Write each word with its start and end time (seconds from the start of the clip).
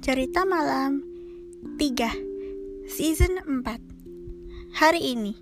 Cerita 0.00 0.48
Malam 0.48 1.04
3 1.76 2.88
Season 2.88 3.36
4 3.44 4.80
Hari 4.80 5.12
ini 5.12 5.36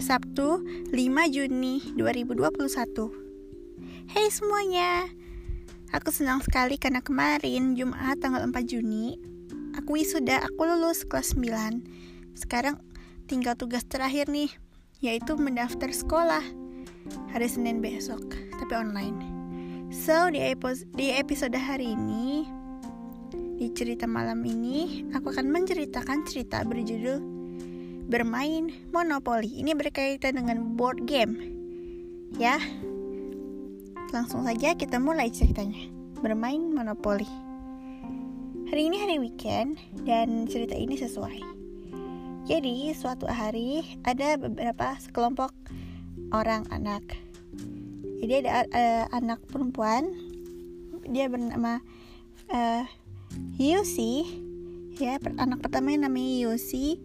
Sabtu 0.00 0.64
5 0.88 0.96
Juni 1.28 1.84
2021 1.92 4.08
Hey 4.08 4.32
semuanya 4.32 5.12
Aku 5.92 6.08
senang 6.08 6.40
sekali 6.40 6.80
karena 6.80 7.04
kemarin 7.04 7.76
Jumat 7.76 8.24
tanggal 8.24 8.40
4 8.48 8.56
Juni 8.64 9.20
Aku 9.76 10.00
wisuda, 10.00 10.48
aku 10.48 10.64
lulus 10.64 11.04
kelas 11.04 11.36
9 11.36 11.84
Sekarang 12.32 12.80
tinggal 13.28 13.60
tugas 13.60 13.84
terakhir 13.84 14.32
nih 14.32 14.48
Yaitu 15.04 15.36
mendaftar 15.36 15.92
sekolah 15.92 16.40
Hari 17.28 17.44
Senin 17.44 17.84
besok 17.84 18.24
Tapi 18.56 18.72
online 18.72 19.33
So, 19.94 20.26
di, 20.26 20.42
di 20.98 21.14
episode 21.14 21.54
hari 21.54 21.94
ini, 21.94 22.42
di 23.54 23.70
cerita 23.70 24.10
malam 24.10 24.42
ini, 24.42 25.06
aku 25.14 25.30
akan 25.30 25.46
menceritakan 25.54 26.26
cerita 26.26 26.66
berjudul 26.66 27.22
Bermain 28.10 28.74
Monopoli. 28.90 29.62
Ini 29.62 29.78
berkaitan 29.78 30.42
dengan 30.42 30.74
board 30.74 31.06
game. 31.06 31.38
Ya, 32.34 32.58
langsung 34.10 34.42
saja 34.42 34.74
kita 34.74 34.98
mulai 34.98 35.30
ceritanya. 35.30 35.86
Bermain 36.18 36.74
Monopoli. 36.74 37.30
Hari 38.74 38.90
ini 38.90 38.98
hari 38.98 39.22
weekend 39.22 39.78
dan 40.02 40.50
cerita 40.50 40.74
ini 40.74 40.98
sesuai. 40.98 41.38
Jadi, 42.50 42.90
suatu 42.98 43.30
hari 43.30 44.02
ada 44.02 44.42
beberapa 44.42 44.98
sekelompok 44.98 45.54
orang 46.34 46.66
anak 46.74 47.23
jadi 48.24 48.40
ada 48.40 48.52
uh, 48.72 49.04
anak 49.12 49.44
perempuan 49.52 50.08
dia 51.04 51.28
bernama 51.28 51.84
uh, 52.48 52.84
Yusi. 53.60 54.24
Ya 54.96 55.18
anak 55.36 55.60
pertama 55.60 55.92
yang 55.92 56.08
namanya 56.08 56.48
Yusi. 56.48 57.02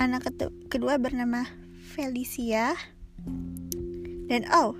Anak 0.00 0.32
kedua 0.72 0.96
bernama 0.96 1.44
Felicia. 1.92 2.72
Dan 4.26 4.48
oh 4.50 4.74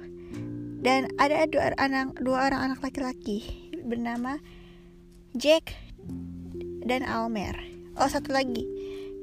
dan 0.80 1.10
ada 1.18 1.44
dua 1.50 1.74
anak 1.76 2.14
dua 2.22 2.46
orang 2.46 2.70
anak 2.70 2.80
laki-laki 2.80 3.68
bernama 3.84 4.38
Jack 5.34 5.74
dan 6.86 7.02
Almer. 7.04 7.58
Oh 7.98 8.08
satu 8.08 8.32
lagi 8.32 8.64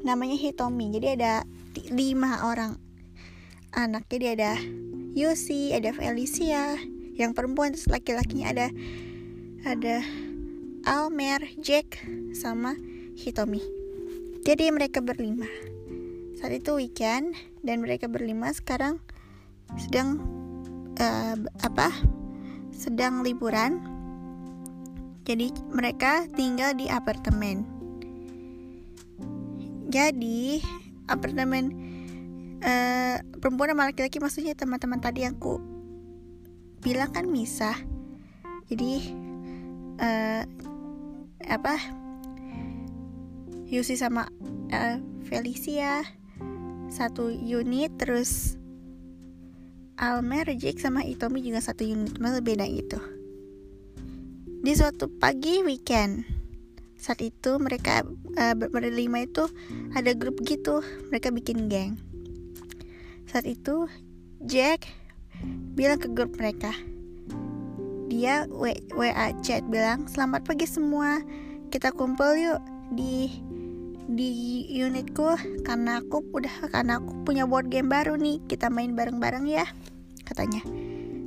namanya 0.04 0.36
Hitomi. 0.36 0.92
Jadi 0.92 1.08
ada 1.18 1.48
lima 1.90 2.46
orang 2.46 2.78
anak 3.74 4.06
jadi 4.08 4.38
ada 4.38 4.54
Yusi, 5.14 5.74
ada 5.74 5.94
Felicia, 5.94 6.78
yang 7.14 7.38
perempuan 7.38 7.74
terus 7.74 7.90
laki-lakinya 7.90 8.50
ada 8.50 8.68
ada 9.66 10.02
Almer, 10.84 11.40
Jack, 11.62 12.02
sama 12.36 12.76
Hitomi. 13.16 13.62
Jadi 14.44 14.68
mereka 14.74 15.00
berlima. 15.00 15.48
Saat 16.36 16.60
itu 16.60 16.76
weekend 16.76 17.38
dan 17.64 17.80
mereka 17.80 18.12
berlima 18.12 18.52
sekarang 18.52 19.00
sedang 19.80 20.20
uh, 21.00 21.38
apa? 21.64 21.88
Sedang 22.76 23.24
liburan. 23.24 23.80
Jadi 25.24 25.56
mereka 25.72 26.28
tinggal 26.36 26.76
di 26.76 26.92
apartemen. 26.92 27.64
Jadi 29.88 30.60
apartemen 31.08 31.83
uh, 32.64 33.18
perempuan 33.38 33.76
sama 33.76 33.92
laki-laki 33.92 34.18
maksudnya 34.24 34.56
teman-teman 34.56 35.04
tadi 35.04 35.28
yang 35.28 35.36
ku 35.38 35.60
bilang 36.80 37.12
kan 37.12 37.28
misah. 37.28 37.76
Jadi 38.72 39.14
uh, 40.00 40.44
apa? 41.48 41.76
Yusi 43.68 43.98
sama 43.98 44.30
uh, 44.72 44.98
Felicia 45.26 46.06
satu 46.94 47.34
unit 47.34 47.90
terus 47.98 48.60
Almer, 49.98 50.46
Jake 50.58 50.82
sama 50.82 51.06
Itomi 51.06 51.42
juga 51.42 51.60
satu 51.64 51.86
unit. 51.86 52.18
Malah 52.20 52.44
beda 52.44 52.66
gitu. 52.70 53.00
Di 54.64 54.72
suatu 54.76 55.12
pagi 55.12 55.60
weekend 55.64 56.24
saat 56.96 57.20
itu 57.20 57.60
mereka 57.60 58.08
uh, 58.40 58.56
berlima 58.56 59.28
itu 59.28 59.48
ada 59.92 60.16
grup 60.16 60.40
gitu. 60.48 60.80
Mereka 61.12 61.36
bikin 61.36 61.68
geng 61.68 62.13
saat 63.34 63.50
itu 63.50 63.90
Jack 64.46 64.86
bilang 65.74 65.98
ke 65.98 66.06
grup 66.06 66.38
mereka. 66.38 66.70
Dia 68.06 68.46
WA 68.94 69.34
chat 69.42 69.66
bilang, 69.66 70.06
"Selamat 70.06 70.46
pagi 70.46 70.70
semua. 70.70 71.18
Kita 71.74 71.90
kumpul 71.90 72.38
yuk 72.38 72.62
di 72.94 73.34
di 74.06 74.30
unitku 74.78 75.34
karena 75.66 75.98
aku 75.98 76.22
udah 76.30 76.70
karena 76.70 77.02
aku 77.02 77.26
punya 77.26 77.50
board 77.50 77.74
game 77.74 77.90
baru 77.90 78.14
nih. 78.22 78.38
Kita 78.46 78.70
main 78.70 78.94
bareng-bareng 78.94 79.50
ya." 79.50 79.66
katanya. 80.30 80.62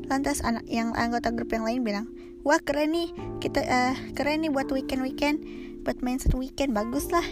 Lantas 0.07 0.47
anak 0.47 0.63
yang 0.71 0.95
anggota 0.95 1.35
grup 1.35 1.51
yang 1.51 1.67
lain 1.67 1.83
bilang, 1.83 2.07
"Wah, 2.47 2.63
keren 2.63 2.95
nih. 2.95 3.11
Kita 3.43 3.67
uh, 3.67 3.95
keren 4.15 4.47
nih 4.47 4.55
buat 4.55 4.71
weekend-weekend, 4.71 5.43
buat 5.83 5.99
main 6.07 6.23
satu 6.23 6.39
weekend. 6.39 6.71
Bagus 6.71 7.11
lah." 7.11 7.27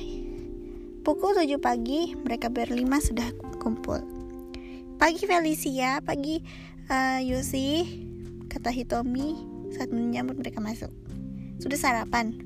Pukul 1.06 1.38
7 1.38 1.62
pagi, 1.62 2.18
mereka 2.18 2.50
berlima 2.50 2.98
sudah 2.98 3.30
kumpul. 3.62 4.13
Pagi 4.94 5.26
Felicia, 5.26 5.98
pagi 6.06 6.38
uh, 6.86 7.18
Yusi, 7.18 7.82
kata 8.46 8.70
Hitomi 8.70 9.34
saat 9.74 9.90
menyambut 9.90 10.38
mereka 10.38 10.62
masuk. 10.62 10.90
Sudah 11.58 11.78
sarapan? 11.78 12.38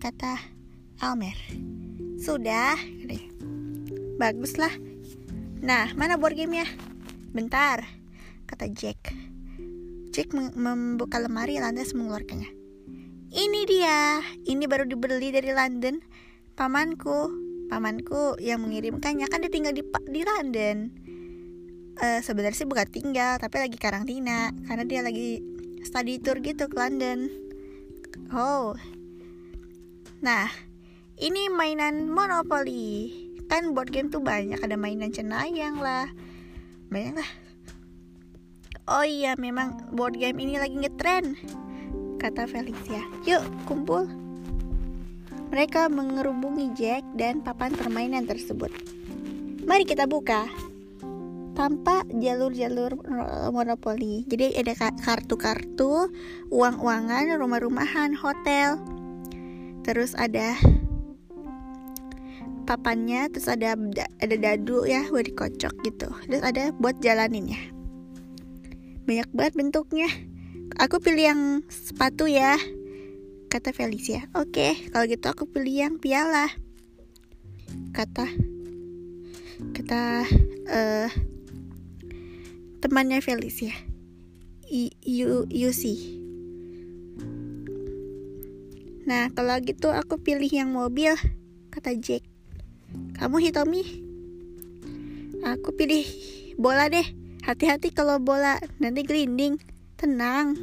Kata 0.00 0.40
Almer. 1.04 1.36
Sudah, 2.16 2.80
Baguslah. 4.16 4.72
Nah, 5.60 5.92
mana 5.92 6.16
board 6.16 6.40
game 6.40 6.64
ya? 6.64 6.68
Bentar, 7.36 7.84
kata 8.48 8.72
Jack. 8.72 9.12
Jack 10.08 10.32
membuka 10.32 11.20
lemari 11.20 11.60
lantas 11.60 11.92
mengeluarkannya. 11.92 12.48
Ini 13.32 13.60
dia, 13.68 14.24
ini 14.48 14.64
baru 14.64 14.88
dibeli 14.88 15.28
dari 15.28 15.52
London. 15.52 16.00
Pamanku, 16.56 17.32
pamanku 17.68 18.40
yang 18.40 18.64
mengirimkannya 18.64 19.28
kan 19.28 19.44
dia 19.44 19.52
tinggal 19.52 19.76
di 19.76 19.84
di 20.08 20.20
London 20.24 21.01
uh, 22.00 22.20
sebenarnya 22.24 22.64
sih 22.64 22.68
bukan 22.68 22.88
tinggal 22.88 23.36
tapi 23.36 23.60
lagi 23.60 23.76
karantina. 23.76 24.54
Karena 24.64 24.84
dia 24.86 25.00
lagi 25.04 25.42
study 25.82 26.22
tour 26.22 26.38
gitu 26.40 26.70
ke 26.70 26.76
London. 26.78 27.28
Oh. 28.32 28.72
Nah 30.22 30.48
ini 31.20 31.50
mainan 31.52 32.08
Monopoly. 32.08 33.12
Kan 33.50 33.76
board 33.76 33.92
game 33.92 34.08
tuh 34.08 34.24
banyak 34.24 34.62
ada 34.62 34.78
mainan 34.78 35.12
cenayang 35.12 35.76
lah. 35.82 36.08
Banyak 36.88 37.20
lah. 37.20 37.30
Oh 38.88 39.06
iya 39.06 39.38
memang 39.38 39.94
board 39.94 40.16
game 40.18 40.40
ini 40.42 40.56
lagi 40.58 40.74
ngetren 40.74 41.36
kata 42.18 42.46
Felicia. 42.46 43.02
Yuk 43.28 43.42
kumpul. 43.66 44.06
Mereka 45.52 45.92
mengerubungi 45.92 46.72
Jack 46.72 47.04
dan 47.12 47.44
papan 47.44 47.76
permainan 47.76 48.24
tersebut. 48.24 48.72
Mari 49.68 49.84
kita 49.84 50.08
buka 50.08 50.48
tanpa 51.52 52.04
jalur-jalur 52.08 52.96
monopoli. 53.52 54.24
Jadi 54.28 54.56
ada 54.56 54.72
kartu-kartu, 55.00 56.08
uang-uangan, 56.48 57.32
rumah-rumahan, 57.36 58.16
hotel. 58.16 58.80
Terus 59.84 60.16
ada 60.16 60.56
papannya, 62.64 63.28
terus 63.28 63.50
ada 63.50 63.74
ada 64.22 64.36
dadu 64.38 64.86
ya 64.86 65.04
buat 65.10 65.26
dikocok 65.28 65.74
gitu. 65.84 66.08
Terus 66.30 66.42
ada 66.42 66.72
buat 66.78 66.96
jalanin 67.04 67.52
ya. 67.52 67.62
Banyak 69.04 69.28
banget 69.34 69.54
bentuknya. 69.58 70.08
Aku 70.80 71.02
pilih 71.04 71.24
yang 71.34 71.42
sepatu 71.68 72.24
ya, 72.24 72.56
kata 73.52 73.76
Felicia. 73.76 74.24
Oke, 74.32 74.88
kalau 74.88 75.04
gitu 75.04 75.26
aku 75.28 75.44
pilih 75.44 75.84
yang 75.84 75.94
piala. 76.00 76.48
Kata 77.92 78.24
kata 79.76 80.26
uh, 80.70 81.08
temannya 82.82 83.22
Felicia 83.22 83.72
you 85.06 85.46
you 85.46 85.70
see 85.70 86.18
nah 89.06 89.30
kalau 89.30 89.56
gitu 89.62 89.88
aku 89.94 90.18
pilih 90.18 90.50
yang 90.50 90.74
mobil 90.74 91.14
kata 91.72 91.96
Jack. 91.96 92.28
Kamu 93.16 93.40
Hitomi? 93.40 93.80
Aku 95.40 95.72
pilih 95.72 96.04
bola 96.60 96.92
deh. 96.92 97.08
Hati-hati 97.42 97.90
kalau 97.90 98.20
bola 98.20 98.60
nanti 98.76 99.00
gelinding. 99.02 99.56
Tenang. 99.96 100.54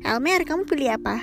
Elmer 0.00 0.40
kamu 0.48 0.64
pilih 0.64 0.96
apa? 0.96 1.20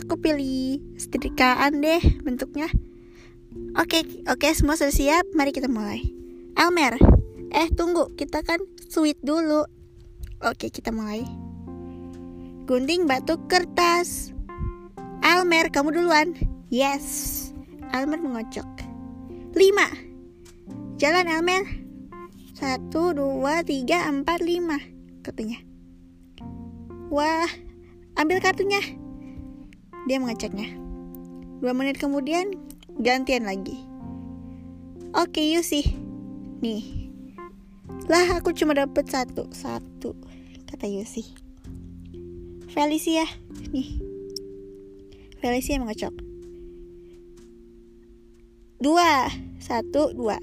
Aku 0.00 0.16
pilih 0.16 0.80
setrikaan 0.96 1.84
deh 1.84 2.00
bentuknya. 2.24 2.72
Oke, 3.76 4.24
oke 4.24 4.48
semua 4.56 4.80
sudah 4.80 4.94
siap. 4.94 5.24
Mari 5.36 5.52
kita 5.52 5.68
mulai. 5.68 6.00
Elmer, 6.56 6.96
Eh 7.52 7.68
tunggu 7.72 8.16
kita 8.16 8.40
kan 8.40 8.58
sweet 8.88 9.20
dulu 9.20 9.68
Oke 10.42 10.72
kita 10.72 10.90
mulai 10.90 11.22
gunting 12.72 13.04
batu 13.10 13.36
kertas. 13.50 14.30
Almer, 15.22 15.70
kamu 15.70 15.92
duluan. 15.92 16.34
Yes. 16.72 17.50
Almer 17.92 18.18
mengocok. 18.22 18.66
Lima. 19.52 19.86
Jalan 20.96 21.28
Almer. 21.28 21.62
Satu, 22.56 23.12
dua, 23.12 23.66
tiga, 23.66 24.06
empat, 24.06 24.40
lima. 24.40 24.78
Katanya. 25.20 25.60
Wah, 27.12 27.50
ambil 28.16 28.40
kartunya. 28.40 28.80
Dia 30.08 30.16
mengeceknya. 30.16 30.72
Dua 31.62 31.76
menit 31.76 32.00
kemudian, 32.00 32.56
gantian 32.98 33.46
lagi. 33.46 33.78
Oke, 35.12 35.44
Yusi. 35.44 35.92
Nih. 36.62 37.01
Lah, 38.10 38.38
aku 38.42 38.50
cuma 38.52 38.74
dapat 38.74 39.06
satu. 39.08 39.46
Satu, 39.54 40.18
kata 40.68 40.90
Yusi. 40.90 41.22
Felicia, 42.68 43.24
nih. 43.70 44.00
Felicia 45.38 45.78
mengocok. 45.78 46.14
Dua, 48.82 49.30
satu, 49.62 50.10
dua. 50.12 50.36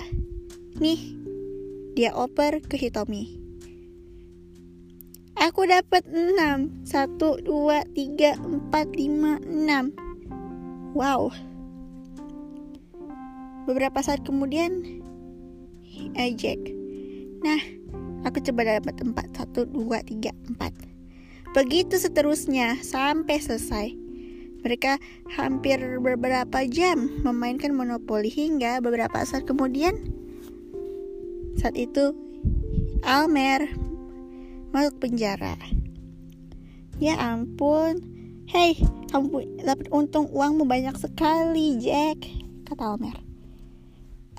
Nih, 0.80 1.20
dia 2.00 2.16
oper 2.16 2.64
ke 2.64 2.80
Hitomi. 2.80 3.36
Aku 5.36 5.68
dapat 5.68 6.08
enam. 6.08 6.72
Satu, 6.88 7.44
dua, 7.44 7.84
tiga, 7.92 8.40
empat, 8.40 8.96
lima, 8.96 9.38
enam. 9.44 9.92
Wow. 10.96 11.36
Beberapa 13.68 14.00
saat 14.00 14.24
kemudian, 14.24 15.04
Jack. 16.40 16.79
Nah, 17.40 17.62
aku 18.28 18.44
coba 18.44 18.80
dapat 18.80 19.00
empat. 19.00 19.28
Satu, 19.36 19.64
dua, 19.64 20.04
tiga, 20.04 20.36
empat. 20.52 20.76
Begitu 21.56 21.98
seterusnya 21.98 22.78
sampai 22.84 23.42
selesai. 23.42 23.88
Mereka 24.60 25.00
hampir 25.40 25.80
beberapa 26.04 26.68
jam 26.68 27.24
memainkan 27.24 27.72
monopoli 27.72 28.28
hingga 28.28 28.84
beberapa 28.84 29.24
saat 29.24 29.48
kemudian 29.48 29.96
saat 31.56 31.80
itu 31.80 32.12
Almer 33.08 33.72
masuk 34.76 35.00
penjara. 35.00 35.56
Ya 37.00 37.16
ampun, 37.16 38.04
hei 38.52 38.76
kamu 39.10 39.64
dapat 39.64 39.88
untung 39.96 40.28
uangmu 40.28 40.68
banyak 40.68 41.00
sekali 41.00 41.80
Jack, 41.80 42.20
kata 42.68 42.84
Almer. 42.94 43.16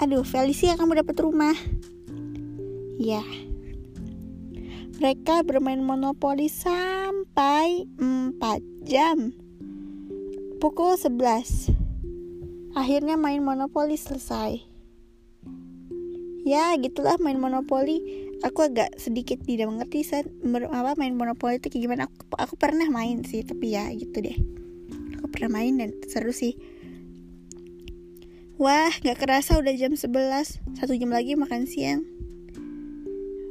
Aduh 0.04 0.22
Felicia 0.22 0.76
kamu 0.76 1.00
dapat 1.00 1.16
rumah. 1.24 1.56
Ya. 3.00 3.24
Mereka 5.00 5.48
bermain 5.48 5.80
monopoli 5.80 6.52
sampai 6.52 7.88
4 7.96 8.36
jam. 8.84 9.32
Pukul 10.60 11.00
11 11.00 11.72
Akhirnya 12.76 13.16
main 13.16 13.40
monopoli 13.40 13.96
selesai. 13.96 14.60
Ya 16.44 16.76
gitulah 16.76 17.16
main 17.16 17.40
monopoli. 17.40 18.04
Aku 18.44 18.68
agak 18.68 18.92
sedikit 19.00 19.40
tidak 19.48 19.72
mengerti 19.72 20.04
saat 20.04 20.28
apa 20.68 20.92
main 21.00 21.16
monopoli 21.16 21.56
itu 21.56 21.72
kayak 21.72 21.82
gimana? 21.88 22.02
Aku, 22.04 22.36
aku 22.36 22.54
pernah 22.60 22.92
main 22.92 23.24
sih 23.24 23.40
tapi 23.48 23.80
ya 23.80 23.88
gitu 23.96 24.20
deh. 24.20 24.36
Aku 25.16 25.32
pernah 25.32 25.56
main 25.56 25.80
dan 25.80 25.96
seru 26.04 26.36
sih. 26.36 26.52
Wah 28.60 28.92
gak 28.92 29.24
kerasa 29.24 29.56
udah 29.56 29.72
jam 29.72 29.96
11 29.96 30.04
Satu 30.76 30.92
jam 30.92 31.08
lagi 31.08 31.32
makan 31.32 31.64
siang 31.64 32.04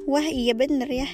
Wah 0.09 0.25
iya 0.25 0.57
bener 0.57 0.89
ya. 0.89 1.05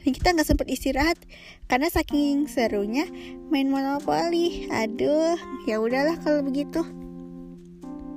Dan 0.00 0.10
kita 0.16 0.32
nggak 0.32 0.48
sempat 0.48 0.64
istirahat 0.72 1.20
karena 1.68 1.92
saking 1.92 2.48
serunya 2.48 3.04
main 3.52 3.68
monopoli 3.68 4.64
aduh 4.72 5.36
ya 5.68 5.76
udahlah 5.76 6.16
kalau 6.24 6.40
begitu. 6.40 6.80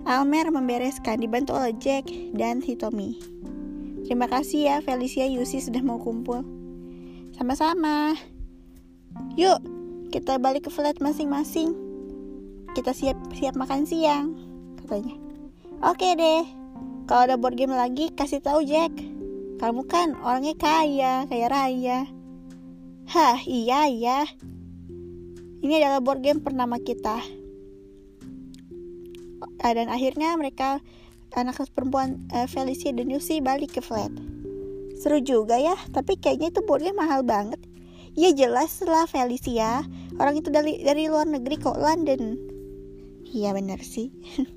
Almer 0.07 0.47
membereskan 0.47 1.19
dibantu 1.19 1.59
oleh 1.59 1.75
Jack 1.75 2.07
dan 2.31 2.63
Hitomi 2.63 3.19
terima 4.07 4.31
kasih 4.31 4.71
ya 4.71 4.75
Felicia 4.79 5.27
Yusi 5.27 5.59
sudah 5.59 5.83
mau 5.83 6.00
kumpul. 6.00 6.39
Sama-sama. 7.35 8.15
Yuk 9.35 9.59
kita 10.15 10.39
balik 10.39 10.63
ke 10.63 10.71
flat 10.71 11.03
masing-masing. 11.03 11.75
Kita 12.71 12.95
siap-siap 12.95 13.59
makan 13.59 13.83
siang 13.83 14.31
katanya. 14.79 15.19
Oke 15.83 16.15
deh 16.15 16.47
kalau 17.07 17.27
ada 17.27 17.35
board 17.35 17.59
game 17.59 17.75
lagi 17.75 18.07
kasih 18.15 18.39
tahu 18.39 18.63
Jack 18.63 18.95
kamu 19.57 19.89
kan 19.89 20.13
orangnya 20.21 20.54
kaya, 20.54 21.25
kaya 21.25 21.48
raya. 21.50 22.00
Hah, 23.09 23.42
iya 23.50 23.89
ya. 23.89 24.30
Ini 25.65 25.81
adalah 25.81 26.00
board 26.06 26.21
game 26.21 26.45
pertama 26.45 26.77
kita. 26.77 27.18
Ah, 29.57 29.74
dan 29.74 29.89
akhirnya 29.89 30.38
mereka 30.38 30.77
anak 31.33 31.57
perempuan 31.74 32.30
uh, 32.33 32.45
Felicia 32.45 32.94
dan 32.94 33.09
Yusi 33.09 33.42
balik 33.42 33.77
ke 33.77 33.81
flat. 33.81 34.13
Seru 35.01 35.21
juga 35.25 35.57
ya, 35.57 35.74
tapi 35.89 36.21
kayaknya 36.21 36.53
itu 36.53 36.62
board 36.62 36.86
game 36.86 36.98
mahal 36.98 37.25
banget. 37.25 37.57
Ya 38.13 38.33
jelas 38.33 38.77
lah 38.86 39.10
Felicia, 39.10 39.86
orang 40.21 40.42
itu 40.42 40.53
dari 40.53 40.81
dari 40.81 41.10
luar 41.10 41.25
negeri 41.25 41.57
kok 41.57 41.77
London. 41.77 42.38
Iya 43.30 43.57
bener 43.57 43.81
sih. 43.81 44.13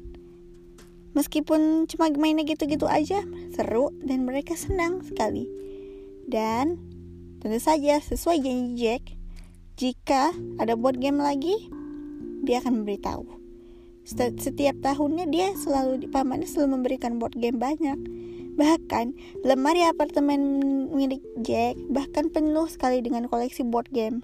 Meskipun 1.10 1.90
cuma 1.90 2.06
mainnya 2.14 2.46
gitu-gitu 2.46 2.86
aja, 2.86 3.26
seru 3.54 3.90
dan 4.06 4.22
mereka 4.22 4.54
senang 4.54 5.02
sekali. 5.02 5.50
Dan 6.30 6.78
tentu 7.42 7.58
saja 7.58 7.98
sesuai 7.98 8.38
janji 8.38 8.78
Jack, 8.78 9.02
jika 9.74 10.30
ada 10.62 10.78
board 10.78 11.02
game 11.02 11.18
lagi, 11.18 11.66
dia 12.46 12.62
akan 12.62 12.84
memberitahu. 12.84 13.26
Setiap 14.10 14.80
tahunnya 14.80 15.28
dia 15.28 15.52
selalu 15.54 16.08
pamannya 16.08 16.46
selalu 16.46 16.78
memberikan 16.78 17.18
board 17.18 17.34
game 17.36 17.58
banyak. 17.58 17.98
Bahkan 18.54 19.06
lemari 19.42 19.86
apartemen 19.86 20.40
milik 20.94 21.22
Jack 21.42 21.78
bahkan 21.90 22.30
penuh 22.30 22.66
sekali 22.70 23.02
dengan 23.02 23.26
koleksi 23.26 23.66
board 23.66 23.90
game. 23.90 24.22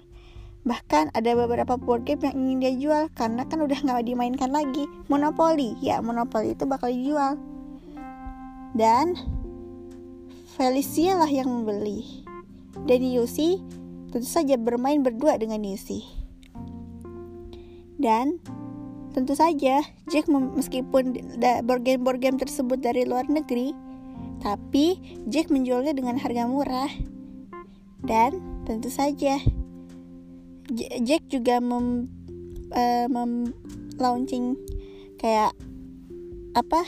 Bahkan 0.67 1.15
ada 1.15 1.31
beberapa 1.31 1.79
board 1.79 2.03
game 2.03 2.27
yang 2.27 2.35
ingin 2.35 2.57
dia 2.59 2.73
jual 2.75 3.03
karena 3.15 3.47
kan 3.47 3.63
udah 3.63 3.79
nggak 3.79 4.03
dimainkan 4.03 4.51
lagi. 4.51 4.83
Monopoli, 5.07 5.79
ya 5.79 6.03
monopoli 6.03 6.51
itu 6.51 6.67
bakal 6.67 6.91
dijual. 6.91 7.39
Dan 8.75 9.15
Felicia 10.59 11.15
lah 11.15 11.31
yang 11.31 11.47
membeli. 11.47 12.25
Dan 12.83 13.05
Yusi 13.05 13.63
tentu 14.11 14.27
saja 14.27 14.59
bermain 14.59 14.99
berdua 14.99 15.39
dengan 15.39 15.63
Yusi. 15.63 16.03
Dan 17.95 18.43
tentu 19.15 19.33
saja 19.39 19.81
Jack 20.11 20.27
meskipun 20.29 21.15
board 21.65 21.81
game-board 21.87 22.19
game 22.19 22.37
tersebut 22.37 22.81
dari 22.81 23.07
luar 23.07 23.25
negeri, 23.25 23.71
tapi 24.43 24.97
Jack 25.31 25.47
menjualnya 25.47 25.95
dengan 25.95 26.19
harga 26.19 26.43
murah. 26.49 26.91
Dan 28.01 28.41
tentu 28.65 28.89
saja 28.93 29.41
Jack 30.75 31.31
juga 31.31 31.63
mem, 31.63 32.11
uh, 32.75 33.05
mem 33.07 33.55
launching 33.95 34.59
kayak 35.17 35.55
apa 36.53 36.81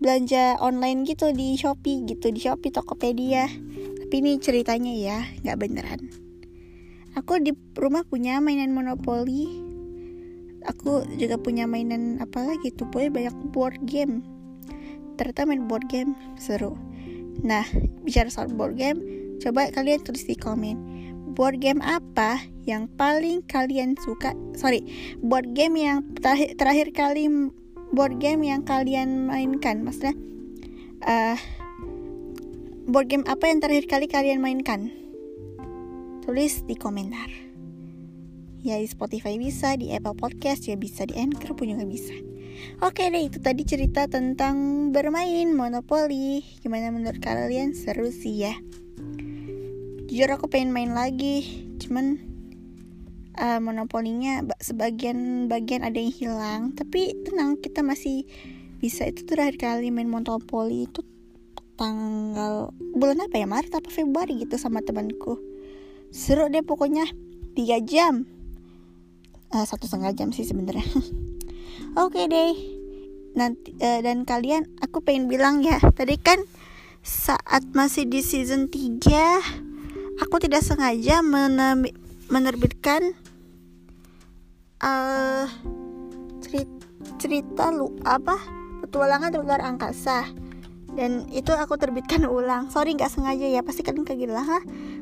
belanja 0.00 0.56
online 0.60 1.04
gitu 1.04 1.32
di 1.32 1.56
Shopee 1.56 2.04
gitu 2.08 2.32
di 2.32 2.40
Shopee 2.40 2.72
Tokopedia. 2.72 3.48
Tapi 4.00 4.14
ini 4.20 4.40
ceritanya 4.40 4.92
ya 4.92 5.18
nggak 5.44 5.58
beneran. 5.60 6.00
Aku 7.16 7.40
di 7.42 7.52
rumah 7.76 8.06
punya 8.06 8.38
mainan 8.38 8.72
monopoli 8.72 9.70
aku 10.66 11.04
juga 11.16 11.40
punya 11.40 11.64
mainan 11.64 12.20
apa 12.20 12.44
lagi 12.44 12.72
tuh 12.74 12.88
pokoknya 12.92 13.10
banyak 13.12 13.36
board 13.52 13.78
game. 13.88 14.20
Ternyata 15.16 15.48
main 15.48 15.64
board 15.68 15.88
game 15.88 16.16
seru. 16.36 16.76
Nah 17.44 17.64
bicara 18.04 18.28
soal 18.28 18.52
board 18.52 18.76
game 18.76 19.00
coba 19.40 19.72
kalian 19.72 20.04
tulis 20.04 20.28
di 20.28 20.36
komen 20.36 20.99
board 21.32 21.62
game 21.62 21.80
apa 21.80 22.42
yang 22.66 22.90
paling 22.98 23.42
kalian 23.46 23.96
suka? 23.98 24.34
Sorry, 24.58 24.84
board 25.22 25.54
game 25.54 25.78
yang 25.78 26.04
terakhir, 26.18 26.54
terakhir 26.58 26.88
kali 26.92 27.26
board 27.90 28.22
game 28.22 28.46
yang 28.46 28.62
kalian 28.62 29.26
mainkan, 29.26 29.82
maksudnya 29.82 30.14
uh, 31.06 31.38
board 32.86 33.10
game 33.10 33.26
apa 33.26 33.50
yang 33.50 33.58
terakhir 33.62 33.86
kali 33.86 34.06
kalian 34.06 34.42
mainkan? 34.42 34.90
Tulis 36.26 36.62
di 36.66 36.76
komentar. 36.76 37.30
Ya 38.60 38.76
di 38.76 38.84
Spotify 38.84 39.40
bisa, 39.40 39.72
di 39.80 39.88
Apple 39.96 40.14
Podcast 40.14 40.68
ya 40.68 40.76
bisa, 40.76 41.08
di 41.08 41.16
Anchor 41.16 41.56
pun 41.56 41.72
juga 41.72 41.88
bisa. 41.88 42.12
Oke 42.84 43.08
deh, 43.08 43.24
itu 43.24 43.40
tadi 43.40 43.64
cerita 43.64 44.04
tentang 44.04 44.90
bermain 44.92 45.48
Monopoly. 45.56 46.44
Gimana 46.60 46.92
menurut 46.92 47.16
kalian? 47.24 47.72
Seru 47.72 48.12
sih 48.12 48.44
ya 48.44 48.52
jujur 50.10 50.26
aku 50.34 50.50
pengen 50.50 50.74
main 50.74 50.90
lagi 50.90 51.70
cuman 51.78 52.18
uh, 53.38 53.62
monopolinya 53.62 54.42
sebagian 54.58 55.46
bagian 55.46 55.86
ada 55.86 55.96
yang 55.96 56.10
hilang. 56.10 56.62
Tapi 56.74 57.14
tenang 57.22 57.62
kita 57.62 57.86
masih 57.86 58.26
bisa 58.82 59.06
itu 59.06 59.22
terakhir 59.22 59.60
kali 59.60 59.94
main 59.94 60.10
monopoli 60.10 60.90
itu 60.90 61.06
tanggal 61.78 62.74
bulan 62.92 63.24
apa 63.24 63.38
ya 63.38 63.46
Maret 63.46 63.72
apa 63.72 63.88
Februari 63.88 64.42
gitu 64.42 64.58
sama 64.58 64.82
temanku. 64.82 65.38
Seru 66.10 66.50
deh 66.50 66.66
pokoknya 66.66 67.06
tiga 67.54 67.78
jam. 67.78 68.26
Uh, 69.54 69.62
satu 69.62 69.86
setengah 69.86 70.10
jam 70.18 70.34
sih 70.34 70.42
sebenarnya. 70.42 70.86
Oke 72.02 72.26
okay 72.26 72.26
deh 72.26 72.54
nanti 73.30 73.78
uh, 73.78 74.02
dan 74.02 74.26
kalian 74.26 74.66
aku 74.82 75.06
pengen 75.06 75.30
bilang 75.30 75.62
ya 75.62 75.78
tadi 75.94 76.18
kan 76.18 76.42
saat 77.06 77.62
masih 77.78 78.10
di 78.10 78.26
season 78.26 78.66
3 78.66 79.69
aku 80.20 80.36
tidak 80.38 80.62
sengaja 80.62 81.24
menerbitkan 82.30 83.16
uh, 84.84 85.48
cerita, 86.44 86.76
cerita 87.16 87.64
lu 87.72 87.96
apa? 88.04 88.36
Petualangan 88.86 89.34
luar 89.40 89.60
angkasa. 89.64 90.28
Dan 90.90 91.30
itu 91.30 91.54
aku 91.54 91.78
terbitkan 91.78 92.26
ulang. 92.26 92.68
Sorry 92.68 92.94
nggak 92.98 93.10
sengaja 93.10 93.46
ya. 93.46 93.62
Pasti 93.62 93.86
kalian 93.86 94.04
kaget 94.04 94.30
lah 94.30 94.46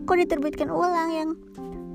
kok 0.05 0.17
diterbitkan 0.17 0.69
ulang 0.69 1.11
yang 1.13 1.31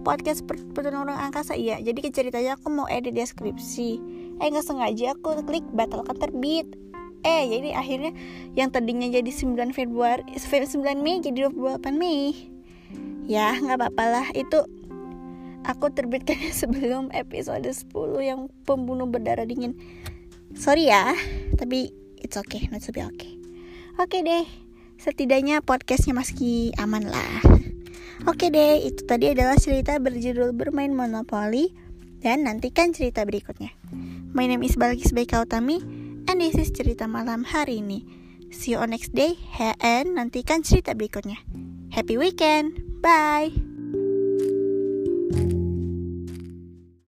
podcast 0.03 0.43
petualangan 0.45 1.15
angkasa? 1.15 1.55
Iya 1.55 1.79
jadi 1.79 2.11
ceritanya 2.11 2.59
aku 2.59 2.69
mau 2.73 2.89
edit 2.89 3.15
deskripsi. 3.15 4.01
Eh 4.41 4.47
nggak 4.49 4.65
sengaja 4.65 5.13
aku 5.15 5.39
klik 5.45 5.65
batalkan 5.71 6.17
terbit 6.17 6.67
eh 7.23 7.43
jadi 7.47 7.69
akhirnya 7.79 8.11
yang 8.53 8.67
tadinya 8.67 9.07
jadi 9.07 9.31
9 9.31 9.71
Februari 9.71 10.27
9 10.35 10.67
Mei 10.99 11.23
jadi 11.23 11.47
28 11.47 11.95
Mei 11.95 12.51
ya 13.27 13.55
nggak 13.57 13.77
apa-apa 13.79 14.03
lah 14.09 14.27
itu 14.35 14.63
aku 15.63 15.91
terbitkannya 15.91 16.51
sebelum 16.61 17.09
episode 17.15 17.65
10 17.67 17.89
yang 18.23 18.51
pembunuh 18.67 19.07
berdarah 19.07 19.47
dingin 19.47 19.75
sorry 20.53 20.91
ya 20.91 21.15
tapi 21.55 21.91
it's 22.19 22.35
okay 22.35 22.67
not 22.69 22.83
to 22.83 22.91
be 22.91 23.01
okay 23.03 23.39
oke 23.97 24.11
okay 24.11 24.21
deh 24.21 24.45
setidaknya 24.99 25.63
podcastnya 25.63 26.15
masih 26.15 26.75
aman 26.79 27.07
lah 27.07 27.39
oke 28.27 28.37
okay 28.39 28.49
deh 28.51 28.83
itu 28.83 29.03
tadi 29.07 29.31
adalah 29.31 29.55
cerita 29.55 29.97
berjudul 29.97 30.51
bermain 30.53 30.91
monopoli 30.91 31.71
dan 32.23 32.47
nantikan 32.47 32.91
cerita 32.91 33.23
berikutnya 33.23 33.71
my 34.35 34.47
name 34.47 34.63
is 34.63 34.75
Balkis 34.75 35.15
Baikautami 35.15 36.03
And 36.27 36.39
this 36.39 36.55
is 36.55 36.71
cerita 36.71 37.03
malam 37.03 37.43
hari 37.43 37.83
ini. 37.83 38.07
See 38.53 38.73
you 38.73 38.79
on 38.79 38.95
next 38.95 39.11
day 39.11 39.35
and 39.59 40.15
nantikan 40.15 40.63
cerita 40.63 40.95
berikutnya. 40.95 41.41
Happy 41.91 42.15
weekend. 42.15 42.92
Bye. 43.03 43.51